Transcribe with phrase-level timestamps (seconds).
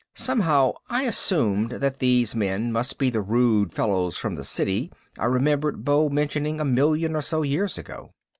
[0.15, 5.25] Somehow I assumed that these men must be the "rude fellows from the City" I
[5.25, 8.11] remembered Beau mentioning a million or so years ago.